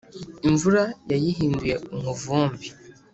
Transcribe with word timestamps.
imvura 0.47 0.83
yayihinduye 1.09 1.75
umuvumbi 1.95 2.67